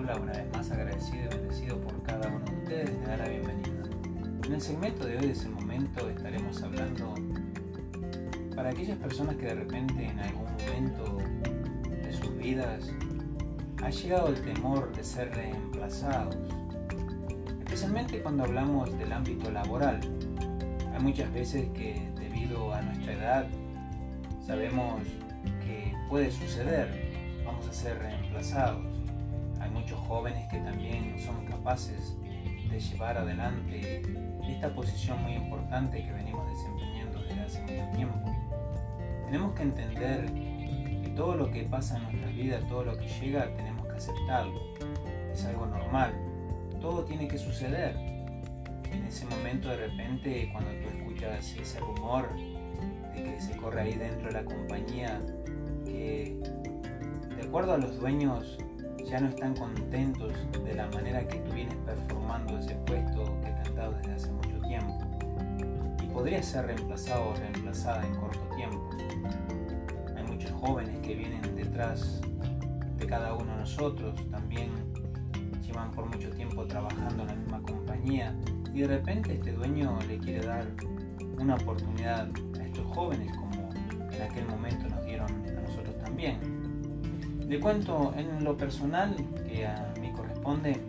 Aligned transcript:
habla, 0.00 0.16
una 0.16 0.32
vez 0.32 0.50
más 0.52 0.70
agradecido 0.70 1.24
y 1.24 1.28
bendecido 1.28 1.78
por 1.78 2.02
cada 2.02 2.28
uno 2.28 2.40
de 2.40 2.56
ustedes, 2.56 2.98
me 3.00 3.06
da 3.06 3.16
la 3.18 3.28
bienvenida. 3.28 3.82
En 4.46 4.52
el 4.54 4.60
segmento 4.60 5.04
de 5.04 5.18
hoy, 5.18 5.26
de 5.26 5.32
ese 5.32 5.48
momento, 5.50 6.08
estaremos 6.08 6.62
hablando 6.62 7.14
para 8.56 8.70
aquellas 8.70 8.96
personas 8.96 9.36
que 9.36 9.46
de 9.46 9.54
repente 9.56 10.06
en 10.06 10.18
algún 10.18 10.44
momento 10.44 11.18
de 12.02 12.12
sus 12.14 12.34
vidas 12.38 12.90
ha 13.82 13.90
llegado 13.90 14.28
el 14.28 14.40
temor 14.40 14.90
de 14.96 15.04
ser 15.04 15.34
reemplazados, 15.34 16.36
especialmente 17.58 18.22
cuando 18.22 18.44
hablamos 18.44 18.96
del 18.98 19.12
ámbito 19.12 19.50
laboral. 19.50 20.00
Hay 20.94 21.02
muchas 21.02 21.30
veces 21.32 21.68
que 21.74 22.10
debido 22.18 22.72
a 22.72 22.80
nuestra 22.80 23.12
edad 23.12 23.46
sabemos 24.46 25.02
que 25.62 25.94
puede 26.08 26.30
suceder, 26.30 26.88
vamos 27.44 27.68
a 27.68 27.72
ser 27.72 27.98
reemplazados. 27.98 28.99
Muchos 29.90 30.06
jóvenes 30.06 30.48
que 30.48 30.58
también 30.58 31.16
son 31.18 31.44
capaces 31.46 32.16
de 32.70 32.78
llevar 32.78 33.18
adelante 33.18 34.02
esta 34.48 34.72
posición 34.72 35.20
muy 35.20 35.32
importante 35.32 36.04
que 36.04 36.12
venimos 36.12 36.48
desempeñando 36.48 37.20
desde 37.24 37.40
hace 37.40 37.60
mucho 37.62 37.96
tiempo. 37.96 38.32
Tenemos 39.24 39.52
que 39.52 39.62
entender 39.62 40.26
que 40.32 41.12
todo 41.16 41.34
lo 41.34 41.50
que 41.50 41.64
pasa 41.64 41.96
en 41.96 42.04
nuestras 42.04 42.36
vidas, 42.36 42.68
todo 42.68 42.84
lo 42.84 42.96
que 42.98 43.08
llega, 43.08 43.52
tenemos 43.56 43.84
que 43.88 43.96
aceptarlo. 43.96 44.60
Es 45.32 45.44
algo 45.46 45.66
normal. 45.66 46.14
Todo 46.80 47.04
tiene 47.04 47.26
que 47.26 47.38
suceder. 47.38 47.96
En 48.92 49.04
ese 49.08 49.24
momento 49.26 49.70
de 49.70 49.88
repente, 49.88 50.50
cuando 50.52 50.70
tú 50.70 50.96
escuchas 50.98 51.56
ese 51.56 51.80
rumor 51.80 52.28
de 53.12 53.24
que 53.24 53.40
se 53.40 53.56
corre 53.56 53.80
ahí 53.80 53.94
dentro 53.94 54.28
de 54.28 54.34
la 54.34 54.44
compañía, 54.44 55.20
que 55.84 56.38
de 57.36 57.42
acuerdo 57.42 57.72
a 57.72 57.78
los 57.78 57.98
dueños 57.98 58.56
ya 59.10 59.18
no 59.18 59.28
están 59.28 59.54
contentos 59.56 60.32
de 60.64 60.74
la 60.74 60.86
manera 60.88 61.26
que 61.26 61.38
tú 61.40 61.52
vienes 61.52 61.74
performando 61.84 62.56
ese 62.58 62.76
puesto 62.86 63.24
que 63.40 63.50
te 63.50 63.68
han 63.68 63.74
dado 63.74 63.92
desde 63.94 64.14
hace 64.14 64.32
mucho 64.32 64.60
tiempo 64.60 64.98
y 66.00 66.06
podría 66.06 66.40
ser 66.40 66.66
reemplazado 66.66 67.30
o 67.30 67.34
reemplazada 67.34 68.06
en 68.06 68.14
corto 68.14 68.40
tiempo. 68.54 68.90
Hay 70.16 70.22
muchos 70.22 70.52
jóvenes 70.52 70.96
que 71.00 71.16
vienen 71.16 71.42
detrás 71.56 72.20
de 72.98 73.06
cada 73.06 73.34
uno 73.34 73.50
de 73.52 73.60
nosotros, 73.60 74.14
también 74.30 74.70
llevan 75.66 75.90
por 75.90 76.06
mucho 76.06 76.30
tiempo 76.30 76.64
trabajando 76.66 77.22
en 77.22 77.28
la 77.28 77.34
misma 77.34 77.62
compañía 77.62 78.36
y 78.72 78.82
de 78.82 78.86
repente 78.86 79.34
este 79.34 79.52
dueño 79.52 79.98
le 80.06 80.18
quiere 80.18 80.46
dar 80.46 80.66
una 81.36 81.56
oportunidad 81.56 82.28
a 82.60 82.64
estos 82.64 82.86
jóvenes 82.94 83.36
como 83.36 83.70
en 84.12 84.22
aquel 84.22 84.46
momento 84.46 84.88
nos 84.88 85.04
dieron 85.04 85.28
a 85.48 85.60
nosotros 85.62 85.98
también. 85.98 86.59
Le 87.50 87.58
cuento 87.58 88.14
en 88.16 88.44
lo 88.44 88.56
personal 88.56 89.12
que 89.48 89.66
a 89.66 89.92
mí 90.00 90.12
corresponde. 90.12 90.80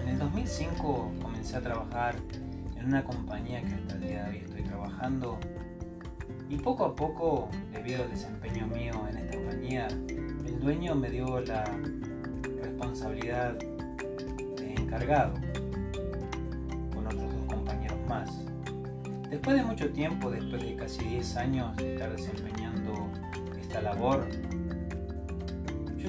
En 0.00 0.08
el 0.08 0.18
2005 0.18 1.12
comencé 1.20 1.54
a 1.54 1.60
trabajar 1.60 2.16
en 2.78 2.86
una 2.86 3.04
compañía 3.04 3.60
que 3.60 3.74
hasta 3.74 3.96
el 3.96 4.00
día 4.00 4.24
de 4.24 4.30
hoy 4.30 4.36
estoy 4.38 4.62
trabajando 4.62 5.38
y 6.48 6.56
poco 6.56 6.86
a 6.86 6.96
poco, 6.96 7.50
debido 7.74 8.04
al 8.04 8.10
desempeño 8.10 8.66
mío 8.68 8.94
en 9.10 9.18
esta 9.18 9.36
compañía, 9.36 9.88
el 10.46 10.58
dueño 10.60 10.94
me 10.94 11.10
dio 11.10 11.40
la 11.40 11.64
responsabilidad 12.62 13.58
de 13.58 14.74
encargado 14.78 15.34
con 16.94 17.06
otros 17.06 17.34
dos 17.34 17.54
compañeros 17.54 17.98
más. 18.08 18.30
Después 19.28 19.54
de 19.54 19.62
mucho 19.62 19.90
tiempo, 19.90 20.30
después 20.30 20.62
de 20.62 20.74
casi 20.74 21.04
10 21.04 21.36
años 21.36 21.76
de 21.76 21.92
estar 21.92 22.16
desempeñando 22.16 22.94
esta 23.60 23.82
labor, 23.82 24.26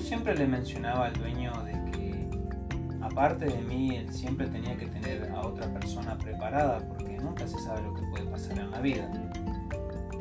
siempre 0.07 0.35
le 0.35 0.47
mencionaba 0.47 1.07
al 1.07 1.13
dueño 1.13 1.51
de 1.63 1.73
que 1.91 2.29
aparte 3.01 3.45
de 3.45 3.62
mí, 3.63 3.97
él 3.97 4.09
siempre 4.13 4.47
tenía 4.47 4.78
que 4.78 4.85
tener 4.85 5.29
a 5.31 5.41
otra 5.41 5.68
persona 5.68 6.18
preparada 6.18 6.79
porque 6.88 7.18
nunca 7.18 7.45
se 7.45 7.59
sabe 7.59 7.81
lo 7.81 7.94
que 7.94 8.03
puede 8.03 8.23
pasar 8.28 8.57
en 8.57 8.72
la 8.72 8.79
vida. 8.79 9.12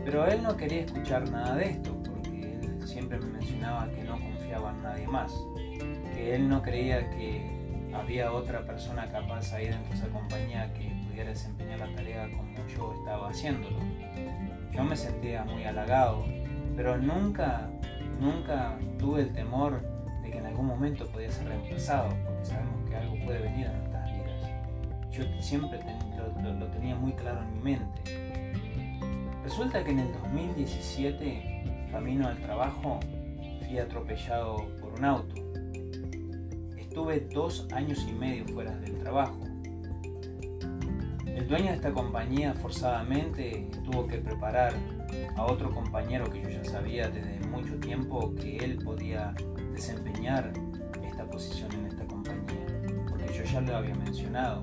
Pero 0.05 0.27
él 0.27 0.43
no 0.43 0.57
quería 0.57 0.81
escuchar 0.81 1.31
nada 1.31 1.55
de 1.55 1.71
esto 1.71 1.97
porque 2.03 2.59
él 2.61 2.83
siempre 2.85 3.21
me 3.21 3.27
mencionaba 3.27 3.89
que 3.91 4.03
no 4.03 4.19
confiaba 4.19 4.73
en 4.73 4.83
nadie 4.83 5.07
más, 5.07 5.33
que 6.13 6.35
él 6.35 6.49
no 6.49 6.63
creía 6.63 7.09
que 7.11 7.49
había 7.95 8.33
otra 8.33 8.67
persona 8.67 9.07
capaz 9.13 9.53
ahí 9.53 9.69
dentro 9.69 9.89
de 9.89 9.95
esa 9.95 10.09
compañía 10.09 10.75
que 10.75 10.91
pudiera 11.07 11.31
desempeñar 11.31 11.79
la 11.79 11.95
tarea 11.95 12.29
como 12.33 12.57
yo 12.67 12.93
estaba 12.93 13.31
haciéndolo. 13.31 13.79
Yo 14.73 14.83
me 14.83 14.97
sentía 14.97 15.45
muy 15.45 15.63
halagado, 15.63 16.25
pero 16.77 16.99
nunca 16.99 17.71
Nunca 18.21 18.79
tuve 18.99 19.23
el 19.23 19.33
temor 19.33 19.83
de 20.23 20.31
que 20.31 20.39
en 20.39 20.47
algún 20.47 20.67
momento 20.67 21.07
podía 21.07 21.31
ser 21.31 21.49
reemplazado, 21.49 22.09
porque 22.25 22.45
sabemos 22.45 22.89
que 22.89 22.97
algo 22.97 23.15
puede 23.25 23.41
venir 23.41 23.67
a 23.67 23.73
nuestras 23.73 24.13
vidas. 24.13 25.11
Yo 25.11 25.43
siempre 25.43 25.79
lo, 26.43 26.67
tenía 26.69 26.95
muy 26.95 27.13
claro 27.13 27.43
en 27.43 27.55
mi 27.55 27.61
mente. 27.61 28.03
Resulta 29.45 29.85
que 29.85 29.91
en 29.91 30.01
el 30.01 30.13
2017, 30.13 31.89
camino 31.93 32.27
al 32.27 32.39
trabajo, 32.39 33.01
fui 33.67 33.79
atropellado 33.79 34.67
por 34.81 34.95
un 34.95 35.05
auto. 35.05 35.35
Estuve 36.77 37.21
dos 37.33 37.69
años 37.73 38.07
y 38.09 38.13
medio 38.13 38.47
fuera 38.47 38.75
del 38.79 38.99
trabajo. 38.99 39.39
El 41.27 41.47
dueño 41.47 41.67
de 41.67 41.75
esta 41.75 41.93
compañía 41.93 42.55
forzadamente 42.55 43.69
tuvo 43.85 44.07
que 44.07 44.17
preparar 44.17 44.73
a 45.37 45.45
otro 45.45 45.71
compañero 45.71 46.31
que 46.31 46.43
yo 46.43 46.49
ya 46.49 46.65
sabía 46.65 47.09
desde 47.09 47.46
mucho 47.67 47.81
tiempo 47.81 48.33
que 48.37 48.59
él 48.59 48.79
podía 48.85 49.35
desempeñar 49.73 50.53
esta 51.05 51.29
posición 51.29 51.73
en 51.73 51.87
esta 51.87 52.07
compañía, 52.07 52.65
porque 53.09 53.27
yo 53.35 53.43
ya 53.43 53.61
lo 53.61 53.77
había 53.77 53.95
mencionado, 53.97 54.63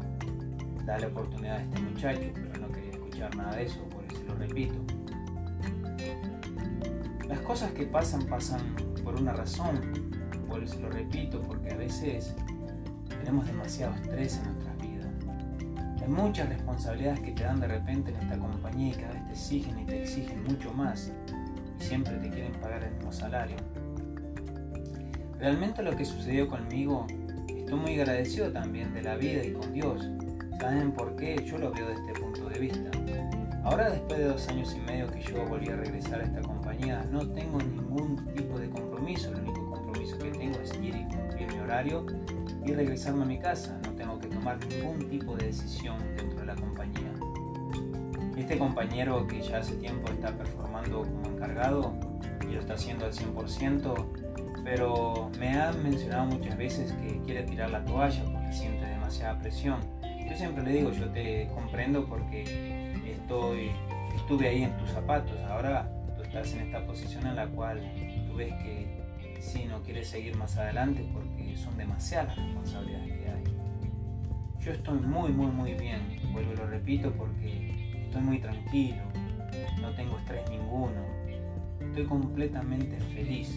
darle 0.85 1.07
oportunidad 1.07 1.57
a 1.57 1.63
este 1.63 1.81
muchacho, 1.81 2.31
pero 2.33 2.61
no 2.61 2.71
quería 2.71 2.91
escuchar 2.91 3.35
nada 3.35 3.55
de 3.57 3.65
eso, 3.65 3.83
por 3.89 4.05
eso 4.05 4.23
lo 4.25 4.35
repito. 4.35 4.75
Las 7.27 7.39
cosas 7.39 7.71
que 7.73 7.85
pasan 7.85 8.23
pasan 8.23 8.61
por 9.03 9.19
una 9.19 9.33
razón, 9.33 9.81
por 10.47 10.63
eso 10.63 10.79
lo 10.79 10.89
repito, 10.89 11.41
porque 11.41 11.71
a 11.71 11.75
veces 11.75 12.33
tenemos 13.09 13.45
demasiado 13.47 13.93
estrés 13.95 14.37
en 14.37 14.53
nuestras 14.53 14.77
vidas. 14.77 15.07
Hay 16.01 16.07
muchas 16.07 16.47
responsabilidades 16.47 17.19
que 17.19 17.31
te 17.31 17.43
dan 17.43 17.59
de 17.59 17.67
repente 17.67 18.11
en 18.11 18.21
esta 18.21 18.39
compañía 18.39 18.93
y 18.93 18.97
cada 18.97 19.11
vez 19.11 19.25
te 19.25 19.31
exigen 19.31 19.79
y 19.79 19.85
te 19.85 20.03
exigen 20.03 20.43
mucho 20.43 20.73
más 20.73 21.11
siempre 21.83 22.13
te 22.17 22.29
quieren 22.29 22.53
pagar 22.53 22.83
el 22.83 22.93
mismo 22.95 23.11
salario. 23.11 23.57
Realmente 25.39 25.83
lo 25.83 25.95
que 25.95 26.05
sucedió 26.05 26.47
conmigo, 26.47 27.05
estoy 27.47 27.75
muy 27.77 27.99
agradecido 27.99 28.51
también 28.51 28.93
de 28.93 29.03
la 29.03 29.15
vida 29.15 29.43
y 29.43 29.51
con 29.51 29.73
Dios. 29.73 30.09
¿Saben 30.59 30.93
por 30.93 31.15
qué? 31.17 31.43
Yo 31.45 31.57
lo 31.57 31.71
veo 31.71 31.89
desde 31.89 32.01
este 32.07 32.21
punto 32.21 32.49
de 32.49 32.59
vista. 32.59 32.89
Ahora 33.63 33.89
después 33.89 34.19
de 34.19 34.25
dos 34.25 34.47
años 34.47 34.73
y 34.75 34.79
medio 34.79 35.07
que 35.07 35.21
yo 35.21 35.45
volví 35.45 35.67
a 35.69 35.75
regresar 35.75 36.21
a 36.21 36.23
esta 36.23 36.41
compañía, 36.41 37.05
no 37.11 37.27
tengo 37.31 37.59
ningún 37.59 38.17
tipo 38.33 38.57
de 38.57 38.69
compromiso. 38.69 39.29
El 39.31 39.41
único 39.41 39.69
compromiso 39.71 40.17
que 40.17 40.31
tengo 40.31 40.59
es 40.59 40.73
ir 40.81 40.95
y 40.95 41.03
cumplir 41.05 41.53
mi 41.53 41.59
horario 41.59 42.05
y 42.65 42.71
regresarme 42.71 43.23
a 43.23 43.25
mi 43.25 43.39
casa 43.39 43.77
tomar 44.43 44.59
ningún 44.67 45.09
tipo 45.09 45.37
de 45.37 45.45
decisión 45.45 45.97
Este 48.53 48.65
compañero 48.65 49.25
que 49.25 49.41
ya 49.41 49.57
hace 49.57 49.73
tiempo 49.77 50.11
está 50.11 50.29
performando 50.37 51.01
como 51.01 51.25
encargado 51.25 51.91
y 52.47 52.53
lo 52.53 52.59
está 52.59 52.75
haciendo 52.75 53.05
al 53.05 53.11
100%, 53.11 54.63
pero 54.63 55.31
me 55.39 55.59
ha 55.59 55.71
mencionado 55.71 56.27
muchas 56.27 56.55
veces 56.55 56.91
que 56.91 57.19
quiere 57.21 57.41
tirar 57.45 57.71
la 57.71 57.83
toalla 57.83 58.23
porque 58.31 58.53
siente 58.53 58.85
demasiada 58.85 59.39
presión. 59.39 59.79
Yo 60.29 60.37
siempre 60.37 60.63
le 60.63 60.71
digo, 60.71 60.91
yo 60.91 61.09
te 61.09 61.47
comprendo 61.47 62.05
porque 62.05 62.43
estoy, 63.07 63.71
estuve 64.15 64.49
ahí 64.49 64.61
en 64.61 64.77
tus 64.77 64.91
zapatos, 64.91 65.35
ahora 65.49 65.91
tú 66.15 66.21
estás 66.21 66.53
en 66.53 66.67
esta 66.67 66.85
posición 66.85 67.25
en 67.25 67.37
la 67.37 67.47
cual 67.47 67.81
tú 68.27 68.35
ves 68.35 68.53
que 68.61 69.41
si 69.41 69.65
no 69.65 69.81
quieres 69.81 70.09
seguir 70.09 70.37
más 70.37 70.55
adelante 70.57 71.03
porque 71.11 71.57
son 71.57 71.75
demasiadas 71.75 72.35
responsabilidades 72.35 73.13
yo 74.63 74.71
estoy 74.71 74.97
muy, 74.99 75.29
muy, 75.31 75.51
muy 75.51 75.73
bien, 75.73 75.99
vuelvo 76.31 76.53
y 76.53 76.55
lo 76.55 76.67
repito 76.67 77.11
porque 77.11 77.82
estoy 78.13 78.27
muy 78.27 78.37
tranquilo, 78.37 79.01
no 79.81 79.89
tengo 79.95 80.19
estrés 80.19 80.47
ninguno, 80.47 81.01
estoy 81.81 82.05
completamente 82.05 82.99
feliz. 83.15 83.51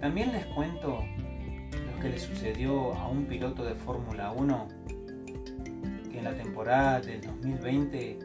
También 0.00 0.32
les 0.32 0.46
cuento 0.46 1.04
lo 1.70 2.00
que 2.00 2.08
le 2.08 2.18
sucedió 2.18 2.94
a 2.94 3.08
un 3.08 3.26
piloto 3.26 3.62
de 3.62 3.74
Fórmula 3.74 4.32
1 4.32 4.68
que 6.10 6.16
en 6.16 6.24
la 6.24 6.32
temporada 6.32 7.02
del 7.02 7.20
2020, 7.20 8.20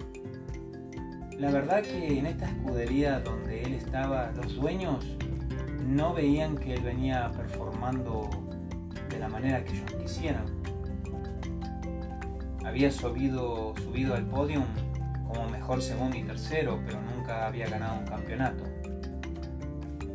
la 1.40 1.52
verdad 1.52 1.82
que 1.82 2.18
en 2.18 2.28
esta 2.28 2.46
escudería 2.46 3.20
donde 3.20 3.64
él 3.64 3.74
estaba, 3.74 4.32
los 4.32 4.56
dueños 4.56 5.06
no 5.86 6.14
veían 6.14 6.56
que 6.56 6.76
él 6.76 6.82
venía 6.84 7.30
performando 7.34 8.30
de 9.10 9.20
la 9.20 9.28
manera 9.28 9.62
que 9.62 9.74
ellos 9.74 9.92
quisieran 10.02 10.46
había 12.66 12.92
subido, 12.92 13.74
subido 13.84 14.16
al 14.16 14.26
podio 14.26 14.64
como 15.36 15.50
mejor 15.50 15.82
segundo 15.82 16.18
y 16.18 16.24
tercero, 16.24 16.80
pero 16.86 17.00
nunca 17.02 17.46
había 17.46 17.68
ganado 17.68 18.00
un 18.00 18.06
campeonato. 18.06 18.64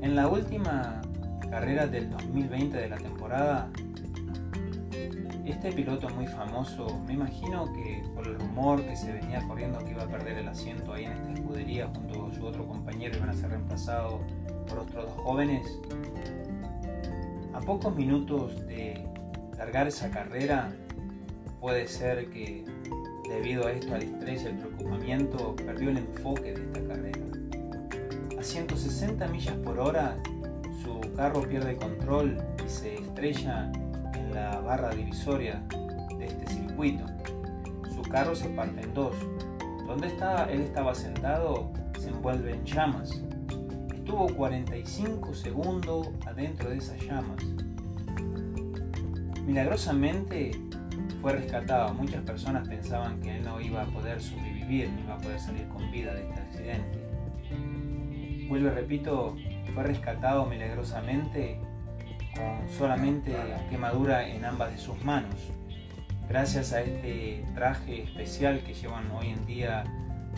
En 0.00 0.16
la 0.16 0.28
última 0.28 1.02
carrera 1.50 1.86
del 1.86 2.10
2020 2.10 2.76
de 2.76 2.88
la 2.88 2.96
temporada, 2.96 3.70
Este 5.46 5.72
piloto 5.72 6.08
muy 6.10 6.28
famoso, 6.28 7.02
me 7.06 7.14
imagino 7.14 7.72
que 7.72 8.04
por 8.14 8.24
el 8.26 8.38
rumor 8.38 8.82
que 8.82 8.94
se 8.94 9.12
venía 9.12 9.42
corriendo 9.48 9.78
que 9.80 9.90
iba 9.90 10.04
a 10.04 10.06
perder 10.06 10.38
el 10.38 10.48
asiento 10.48 10.92
ahí 10.92 11.06
en 11.06 11.12
esta 11.12 11.32
escudería 11.32 11.88
junto 11.88 12.26
a 12.26 12.34
su 12.34 12.46
otro 12.46 12.68
compañero, 12.68 13.16
iban 13.16 13.30
a 13.30 13.34
ser 13.34 13.50
reemplazados 13.50 14.20
por 14.68 14.78
otros 14.78 15.06
dos 15.06 15.14
jóvenes. 15.24 15.66
A 17.52 17.60
pocos 17.60 17.96
minutos 17.96 18.64
de 18.68 19.04
largar 19.58 19.88
esa 19.88 20.08
carrera, 20.10 20.70
puede 21.60 21.88
ser 21.88 22.30
que 22.30 22.64
debido 23.30 23.66
a 23.66 23.72
esto, 23.72 23.94
al 23.94 24.02
estrés 24.02 24.42
y 24.42 24.46
al 24.48 24.58
preocupamiento, 24.58 25.54
perdió 25.56 25.90
el 25.90 25.98
enfoque 25.98 26.52
de 26.52 26.62
esta 26.62 26.80
carrera. 26.86 27.20
A 28.38 28.42
160 28.42 29.28
millas 29.28 29.56
por 29.58 29.78
hora, 29.78 30.16
su 30.82 31.00
carro 31.14 31.42
pierde 31.42 31.76
control 31.76 32.38
y 32.64 32.68
se 32.68 32.94
estrella 32.96 33.70
en 34.14 34.34
la 34.34 34.60
barra 34.60 34.90
divisoria 34.90 35.62
de 36.18 36.26
este 36.26 36.46
circuito. 36.48 37.04
Su 37.94 38.02
carro 38.02 38.34
se 38.34 38.48
parte 38.48 38.82
en 38.82 38.92
dos. 38.94 39.14
Donde 39.86 40.08
estaba, 40.08 40.44
él 40.44 40.62
estaba 40.62 40.94
sentado 40.94 41.70
se 41.98 42.08
envuelve 42.08 42.54
en 42.54 42.64
llamas. 42.64 43.22
Estuvo 43.94 44.26
45 44.34 45.34
segundos 45.34 46.08
adentro 46.26 46.70
de 46.70 46.78
esas 46.78 47.00
llamas. 47.02 47.44
Milagrosamente 49.44 50.52
fue 51.20 51.32
rescatado. 51.32 51.94
Muchas 51.94 52.22
personas 52.22 52.66
pensaban 52.68 53.20
que 53.20 53.36
él 53.36 53.44
no 53.44 53.60
iba 53.60 53.82
a 53.82 53.86
poder 53.86 54.20
sobrevivir, 54.20 54.90
no 54.90 55.00
iba 55.00 55.14
a 55.14 55.18
poder 55.18 55.40
salir 55.40 55.68
con 55.68 55.90
vida 55.90 56.14
de 56.14 56.22
este 56.22 56.40
accidente. 56.40 56.98
Vuelvo 58.48 58.68
y 58.68 58.70
repito, 58.70 59.36
fue 59.74 59.84
rescatado 59.84 60.46
milagrosamente 60.46 61.60
con 62.34 62.68
solamente 62.68 63.34
quemadura 63.70 64.28
en 64.28 64.44
ambas 64.44 64.72
de 64.72 64.78
sus 64.78 65.02
manos. 65.04 65.36
Gracias 66.28 66.72
a 66.72 66.80
este 66.80 67.44
traje 67.54 68.04
especial 68.04 68.60
que 68.60 68.72
llevan 68.72 69.10
hoy 69.10 69.30
en 69.30 69.46
día 69.46 69.84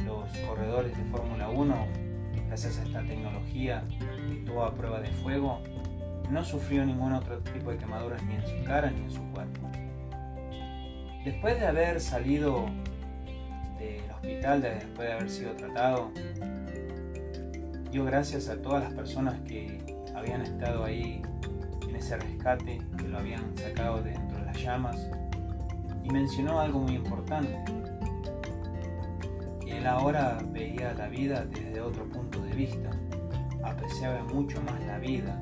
los 0.06 0.30
corredores 0.48 0.96
de 0.96 1.04
Fórmula 1.04 1.48
1, 1.50 1.74
gracias 2.48 2.78
a 2.78 2.82
esta 2.84 3.02
tecnología 3.02 3.84
estuvo 4.32 4.64
a 4.64 4.74
prueba 4.74 5.00
de 5.00 5.08
fuego, 5.08 5.62
no 6.30 6.44
sufrió 6.44 6.84
ningún 6.86 7.12
otro 7.12 7.38
tipo 7.40 7.70
de 7.70 7.76
quemaduras 7.76 8.22
ni 8.24 8.36
en 8.36 8.46
su 8.46 8.64
cara 8.64 8.90
ni 8.90 9.02
en 9.02 9.10
su 9.10 9.22
cuerpo. 9.32 9.71
Después 11.24 11.60
de 11.60 11.66
haber 11.66 12.00
salido 12.00 12.66
del 13.78 14.10
hospital, 14.10 14.60
después 14.60 15.08
de 15.08 15.12
haber 15.12 15.30
sido 15.30 15.52
tratado, 15.54 16.10
dio 17.92 18.04
gracias 18.04 18.48
a 18.48 18.60
todas 18.60 18.82
las 18.82 18.92
personas 18.94 19.40
que 19.42 19.78
habían 20.16 20.42
estado 20.42 20.84
ahí 20.84 21.22
en 21.88 21.94
ese 21.94 22.16
rescate, 22.16 22.80
que 22.98 23.08
lo 23.08 23.18
habían 23.18 23.56
sacado 23.56 24.02
de 24.02 24.10
dentro 24.10 24.38
de 24.38 24.44
las 24.46 24.56
llamas, 24.60 24.96
y 26.02 26.10
mencionó 26.10 26.60
algo 26.60 26.80
muy 26.80 26.96
importante, 26.96 27.56
él 29.64 29.86
ahora 29.86 30.38
veía 30.50 30.92
la 30.94 31.06
vida 31.06 31.44
desde 31.44 31.80
otro 31.80 32.04
punto 32.08 32.40
de 32.40 32.52
vista, 32.52 32.90
apreciaba 33.62 34.24
mucho 34.24 34.60
más 34.62 34.84
la 34.86 34.98
vida. 34.98 35.40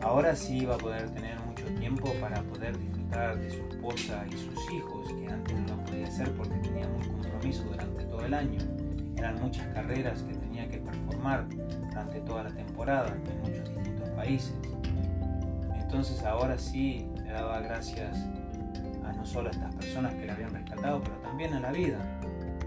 Ahora 0.00 0.36
sí 0.36 0.58
iba 0.58 0.76
a 0.76 0.78
poder 0.78 1.10
tener 1.10 1.38
mucho 1.40 1.64
tiempo 1.74 2.12
para 2.20 2.40
poder 2.42 2.78
disfrutar 2.78 3.01
de 3.12 3.50
su 3.50 3.60
esposa 3.66 4.24
y 4.30 4.32
sus 4.32 4.72
hijos, 4.72 5.06
que 5.12 5.28
antes 5.28 5.58
no 5.60 5.76
lo 5.76 5.84
podía 5.84 6.06
hacer 6.06 6.32
porque 6.32 6.54
tenía 6.56 6.86
un 6.86 7.20
compromiso 7.20 7.62
durante 7.64 8.04
todo 8.04 8.24
el 8.24 8.32
año. 8.32 8.58
Eran 9.16 9.40
muchas 9.40 9.66
carreras 9.74 10.22
que 10.22 10.34
tenía 10.34 10.66
que 10.68 10.78
performar 10.78 11.46
durante 11.48 12.20
toda 12.20 12.44
la 12.44 12.50
temporada 12.50 13.14
en 13.14 13.40
muchos 13.40 13.68
distintos 13.74 14.08
países. 14.10 14.54
Entonces 15.78 16.22
ahora 16.24 16.58
sí 16.58 17.06
le 17.22 17.32
daba 17.32 17.60
gracias 17.60 18.16
a 19.04 19.12
no 19.12 19.26
solo 19.26 19.48
a 19.48 19.52
estas 19.52 19.74
personas 19.74 20.14
que 20.14 20.24
le 20.24 20.32
habían 20.32 20.50
rescatado, 20.54 21.02
pero 21.02 21.16
también 21.18 21.52
a 21.52 21.60
la 21.60 21.70
vida, 21.70 21.98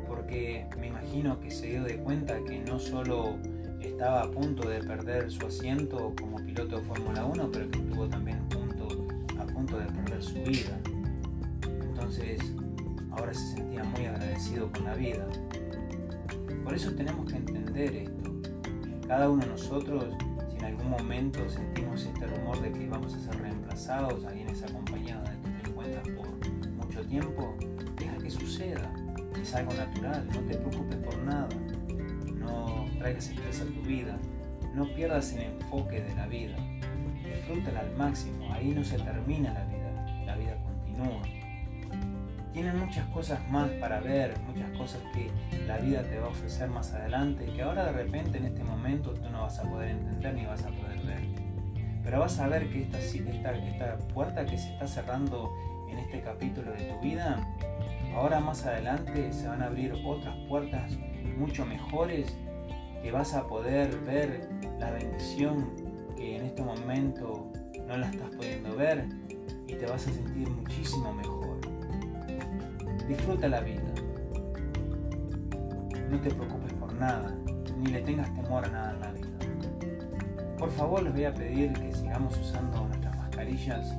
porque 0.07 0.67
me 0.79 0.87
imagino 0.87 1.39
que 1.39 1.49
se 1.49 1.67
dio 1.67 1.83
de 1.83 1.97
cuenta 1.97 2.37
que 2.47 2.59
no 2.59 2.77
solo 2.77 3.35
estaba 3.81 4.21
a 4.21 4.31
punto 4.31 4.69
de 4.69 4.83
perder 4.83 5.31
su 5.31 5.47
asiento 5.47 6.13
como 6.21 6.37
piloto 6.37 6.77
de 6.77 6.83
Fórmula 6.83 7.25
1, 7.25 7.49
pero 7.51 7.71
que 7.71 7.79
estuvo 7.79 8.07
también 8.07 8.37
punto 9.55 9.79
de 9.79 9.85
perder 9.85 10.04
su 10.25 10.41
vida. 10.43 10.77
Entonces, 11.63 12.39
ahora 13.11 13.33
se 13.33 13.55
sentía 13.55 13.83
muy 13.83 14.05
agradecido 14.05 14.71
con 14.71 14.85
la 14.85 14.95
vida. 14.95 15.27
Por 16.63 16.73
eso 16.73 16.91
tenemos 16.93 17.31
que 17.31 17.37
entender 17.37 17.95
esto. 17.95 18.31
Cada 19.07 19.29
uno 19.29 19.43
de 19.43 19.51
nosotros, 19.51 20.05
si 20.49 20.57
en 20.57 20.65
algún 20.65 20.89
momento 20.89 21.47
sentimos 21.47 22.03
este 22.05 22.25
rumor 22.25 22.59
de 22.61 22.71
que 22.71 22.87
vamos 22.89 23.13
a 23.13 23.19
ser 23.19 23.39
reemplazados 23.39 24.25
ahí 24.25 24.41
en 24.41 24.49
esa 24.49 24.65
compañía 24.67 25.15
donde 25.17 25.31
tú 25.43 25.49
te 25.61 25.69
encuentras 25.69 26.07
por 26.09 26.85
mucho 26.85 27.01
tiempo, 27.05 27.55
deja 27.97 28.17
que 28.17 28.31
suceda. 28.31 28.91
Es 29.39 29.53
algo 29.53 29.73
natural, 29.73 30.27
no 30.33 30.39
te 30.39 30.57
preocupes 30.57 30.97
por 30.97 31.17
nada. 31.19 31.49
No 32.35 32.85
traigas 32.97 33.29
estrés 33.29 33.61
a 33.61 33.65
tu 33.65 33.81
vida. 33.87 34.17
No 34.73 34.85
pierdas 34.95 35.33
el 35.33 35.43
enfoque 35.43 36.01
de 36.01 36.15
la 36.15 36.27
vida 36.27 36.57
disfrútala 37.45 37.81
al 37.81 37.95
máximo, 37.95 38.51
ahí 38.51 38.73
no 38.73 38.83
se 38.83 38.97
termina 38.97 39.53
la 39.53 39.65
vida 39.65 39.74
continúa. 40.95 41.21
Tienen 42.53 42.79
muchas 42.79 43.05
cosas 43.09 43.39
más 43.49 43.69
para 43.81 43.99
ver, 43.99 44.33
muchas 44.47 44.69
cosas 44.77 45.01
que 45.13 45.29
la 45.67 45.77
vida 45.77 46.03
te 46.03 46.17
va 46.19 46.27
a 46.27 46.29
ofrecer 46.29 46.69
más 46.69 46.93
adelante, 46.93 47.45
que 47.53 47.61
ahora 47.61 47.85
de 47.85 47.91
repente 47.91 48.37
en 48.37 48.45
este 48.45 48.63
momento 48.63 49.11
tú 49.11 49.29
no 49.29 49.41
vas 49.41 49.59
a 49.59 49.63
poder 49.63 49.89
entender 49.89 50.33
ni 50.33 50.45
vas 50.45 50.63
a 50.63 50.69
poder 50.69 50.99
ver. 51.05 51.19
Pero 52.01 52.19
vas 52.19 52.39
a 52.39 52.47
ver 52.47 52.69
que 52.69 52.83
esta, 52.83 52.99
esta, 52.99 53.51
esta 53.51 53.97
puerta 54.13 54.45
que 54.45 54.57
se 54.57 54.71
está 54.71 54.87
cerrando 54.87 55.51
en 55.89 55.97
este 55.97 56.21
capítulo 56.21 56.71
de 56.71 56.85
tu 56.85 56.99
vida, 57.01 57.45
ahora 58.15 58.39
más 58.39 58.65
adelante 58.65 59.33
se 59.33 59.47
van 59.47 59.61
a 59.61 59.65
abrir 59.65 59.93
otras 60.05 60.35
puertas 60.47 60.97
mucho 61.37 61.65
mejores 61.65 62.37
que 63.03 63.11
vas 63.11 63.33
a 63.33 63.45
poder 63.47 63.99
ver 64.05 64.47
la 64.79 64.91
bendición 64.91 65.71
que 66.15 66.37
en 66.37 66.45
este 66.45 66.61
momento 66.61 67.51
no 67.85 67.97
la 67.97 68.09
estás 68.09 68.29
pudiendo 68.35 68.75
ver 68.75 69.05
y 69.67 69.73
te 69.73 69.85
vas 69.85 70.07
a 70.07 70.11
sentir 70.11 70.49
muchísimo 70.49 71.13
mejor. 71.13 71.59
Disfruta 73.07 73.47
la 73.47 73.61
vida. 73.61 73.83
No 76.09 76.19
te 76.19 76.29
preocupes 76.29 76.73
por 76.73 76.93
nada, 76.93 77.35
ni 77.77 77.91
le 77.91 78.01
tengas 78.01 78.33
temor 78.33 78.65
a 78.65 78.69
nada 78.69 78.93
en 78.93 78.99
la 78.99 79.11
vida. 79.11 79.27
Por 80.57 80.71
favor 80.71 81.03
les 81.03 81.13
voy 81.13 81.25
a 81.25 81.33
pedir 81.33 81.73
que 81.73 81.93
sigamos 81.93 82.37
usando 82.37 82.87
nuestras 82.87 83.17
mascarillas, 83.17 83.93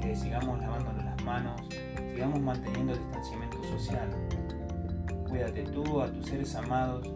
que 0.00 0.16
sigamos 0.16 0.58
lavándonos 0.58 1.04
las 1.04 1.24
manos, 1.24 1.60
sigamos 2.12 2.40
manteniendo 2.40 2.92
el 2.92 2.98
distanciamiento 2.98 3.62
social. 3.64 4.08
Cuídate 5.28 5.62
tú, 5.64 6.00
a 6.00 6.10
tus 6.10 6.26
seres 6.26 6.54
amados. 6.54 7.06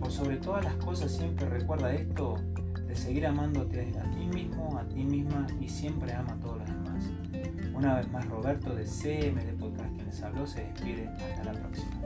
Por 0.00 0.10
sobre 0.10 0.36
todas 0.38 0.64
las 0.64 0.74
cosas 0.76 1.12
siempre 1.12 1.48
recuerda 1.48 1.92
esto 1.92 2.36
de 2.86 2.96
seguir 2.96 3.26
amándote 3.26 3.92
a 3.98 4.10
ti 4.10 4.26
mismo, 4.26 4.76
a 4.78 4.84
ti 4.88 5.04
misma 5.04 5.46
y 5.60 5.68
siempre 5.68 6.12
ama 6.12 6.32
a 6.32 6.40
todos 6.40 6.58
los 6.58 6.66
demás. 6.68 7.10
Una 7.80 7.94
vez 7.94 8.12
más, 8.12 8.28
Roberto 8.28 8.74
de 8.74 8.84
CMD 8.84 9.58
Podcast, 9.58 9.94
quien 9.94 10.04
les 10.04 10.22
habló, 10.22 10.46
se 10.46 10.62
despide. 10.62 11.08
Hasta 11.08 11.44
la 11.44 11.52
próxima. 11.54 11.99